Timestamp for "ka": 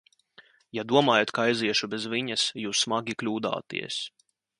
1.37-1.45